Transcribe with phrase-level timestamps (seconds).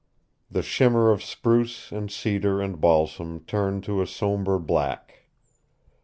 [0.49, 5.27] The shimmer of spruce and cedar and balsam turned to a somber black.